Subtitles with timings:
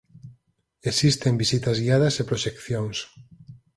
[0.91, 2.97] Existen visitas guiadas e proxeccións.